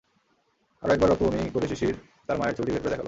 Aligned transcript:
আরও 0.83 0.91
একবার 0.93 1.09
রক্ত 1.09 1.23
বমি 1.23 1.39
করে 1.53 1.67
শিশির 1.67 1.95
তার 2.27 2.37
মায়ের 2.37 2.55
ছবিটি 2.55 2.71
বের 2.71 2.81
করে 2.81 2.91
দেখাল। 2.91 2.99